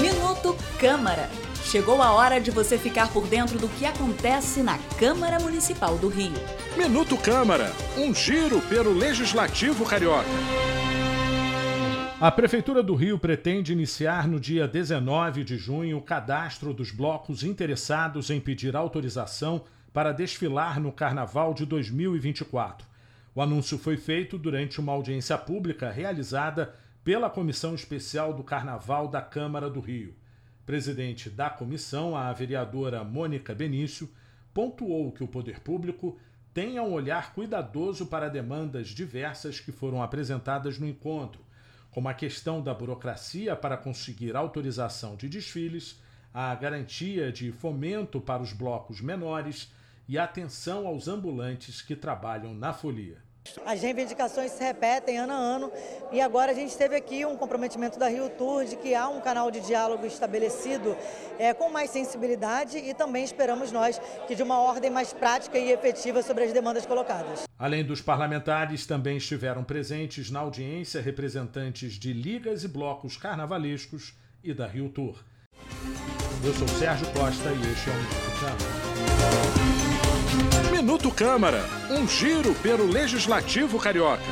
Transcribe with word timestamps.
Minuto 0.00 0.56
Câmara. 0.78 1.28
Chegou 1.64 2.00
a 2.00 2.12
hora 2.12 2.40
de 2.40 2.50
você 2.50 2.78
ficar 2.78 3.12
por 3.12 3.26
dentro 3.26 3.58
do 3.58 3.68
que 3.68 3.84
acontece 3.84 4.62
na 4.62 4.78
Câmara 4.98 5.40
Municipal 5.40 5.98
do 5.98 6.08
Rio. 6.08 6.32
Minuto 6.76 7.16
Câmara, 7.16 7.72
um 7.96 8.14
giro 8.14 8.60
pelo 8.62 8.92
Legislativo 8.92 9.84
Carioca. 9.84 10.28
A 12.20 12.30
Prefeitura 12.30 12.84
do 12.84 12.94
Rio 12.94 13.18
pretende 13.18 13.72
iniciar 13.72 14.28
no 14.28 14.38
dia 14.38 14.68
19 14.68 15.42
de 15.42 15.56
junho 15.56 15.98
o 15.98 16.02
cadastro 16.02 16.72
dos 16.72 16.92
blocos 16.92 17.42
interessados 17.42 18.30
em 18.30 18.38
pedir 18.38 18.76
autorização 18.76 19.62
para 19.92 20.12
desfilar 20.12 20.78
no 20.78 20.92
Carnaval 20.92 21.52
de 21.52 21.66
2024. 21.66 22.86
O 23.34 23.42
anúncio 23.42 23.76
foi 23.78 23.96
feito 23.96 24.38
durante 24.38 24.78
uma 24.78 24.92
audiência 24.92 25.36
pública 25.36 25.90
realizada 25.90 26.74
pela 27.02 27.30
Comissão 27.30 27.74
Especial 27.74 28.34
do 28.34 28.44
Carnaval 28.44 29.08
da 29.08 29.22
Câmara 29.22 29.70
do 29.70 29.80
Rio. 29.80 30.14
Presidente 30.66 31.30
da 31.30 31.48
comissão, 31.48 32.14
a 32.14 32.30
vereadora 32.32 33.02
Mônica 33.02 33.54
Benício, 33.54 34.08
pontuou 34.52 35.10
que 35.10 35.24
o 35.24 35.28
poder 35.28 35.60
público 35.60 36.18
tenha 36.52 36.82
um 36.82 36.92
olhar 36.92 37.32
cuidadoso 37.32 38.06
para 38.06 38.28
demandas 38.28 38.88
diversas 38.88 39.58
que 39.58 39.72
foram 39.72 40.02
apresentadas 40.02 40.78
no 40.78 40.86
encontro, 40.86 41.42
como 41.90 42.08
a 42.08 42.14
questão 42.14 42.62
da 42.62 42.74
burocracia 42.74 43.56
para 43.56 43.78
conseguir 43.78 44.36
autorização 44.36 45.16
de 45.16 45.26
desfiles, 45.26 45.98
a 46.34 46.54
garantia 46.54 47.32
de 47.32 47.50
fomento 47.50 48.20
para 48.20 48.42
os 48.42 48.52
blocos 48.52 49.00
menores 49.00 49.72
e 50.06 50.18
atenção 50.18 50.86
aos 50.86 51.08
ambulantes 51.08 51.80
que 51.80 51.96
trabalham 51.96 52.52
na 52.52 52.74
folia. 52.74 53.29
As 53.64 53.80
reivindicações 53.80 54.52
se 54.52 54.62
repetem 54.62 55.18
ano 55.18 55.32
a 55.32 55.36
ano 55.36 55.72
e 56.12 56.20
agora 56.20 56.52
a 56.52 56.54
gente 56.54 56.76
teve 56.76 56.96
aqui 56.96 57.24
um 57.24 57.36
comprometimento 57.36 57.98
da 57.98 58.08
Rio 58.08 58.28
Tour 58.30 58.64
de 58.64 58.76
que 58.76 58.94
há 58.94 59.08
um 59.08 59.20
canal 59.20 59.50
de 59.50 59.60
diálogo 59.60 60.06
estabelecido 60.06 60.96
é, 61.38 61.54
com 61.54 61.70
mais 61.70 61.90
sensibilidade 61.90 62.78
e 62.78 62.94
também 62.94 63.24
esperamos 63.24 63.72
nós 63.72 64.00
que 64.26 64.34
de 64.34 64.42
uma 64.42 64.58
ordem 64.58 64.90
mais 64.90 65.12
prática 65.12 65.58
e 65.58 65.72
efetiva 65.72 66.22
sobre 66.22 66.44
as 66.44 66.52
demandas 66.52 66.86
colocadas. 66.86 67.44
Além 67.58 67.84
dos 67.84 68.00
parlamentares, 68.00 68.86
também 68.86 69.16
estiveram 69.16 69.62
presentes 69.62 70.30
na 70.30 70.40
audiência 70.40 71.00
representantes 71.00 71.94
de 71.94 72.12
ligas 72.12 72.64
e 72.64 72.68
blocos 72.68 73.16
carnavalescos 73.16 74.14
e 74.42 74.54
da 74.54 74.66
Rio 74.66 74.88
Tour. 74.88 75.22
Eu 76.42 76.54
sou 76.54 76.66
Sérgio 76.68 77.06
Costa 77.12 77.50
e 77.50 77.72
este 77.72 77.90
é 77.90 77.92
o 80.66 80.70
Minuto 80.72 80.89
Câmara, 81.20 81.62
um 81.90 82.08
giro 82.08 82.54
pelo 82.62 82.86
Legislativo 82.86 83.78
Carioca. 83.78 84.22